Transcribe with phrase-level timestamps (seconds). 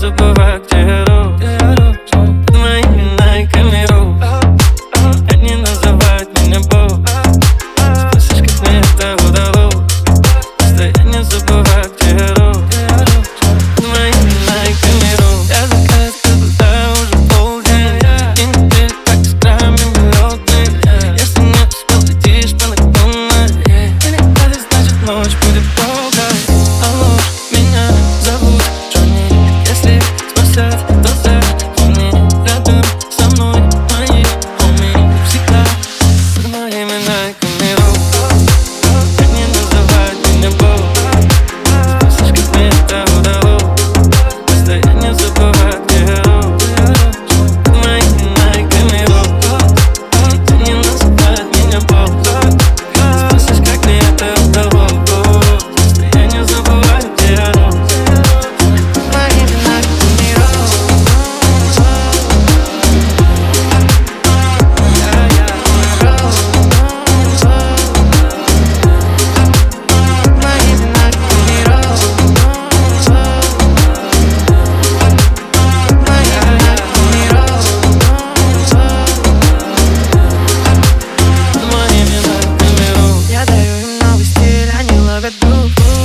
[0.00, 0.69] to supervisor.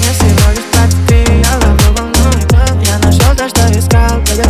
[0.00, 2.52] меня всего лишь под Я давно волнует
[2.82, 4.48] Я нашел то, что искал, будет